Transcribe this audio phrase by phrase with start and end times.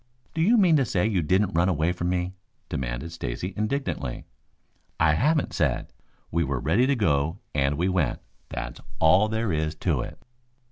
[0.33, 2.33] "Do you mean to say you didn't run away from me?"
[2.69, 4.25] demanded Stacy indignantly.
[4.99, 5.93] "I haven't said.
[6.31, 8.19] We were ready to go and we went,
[8.49, 10.17] that's all there is to it."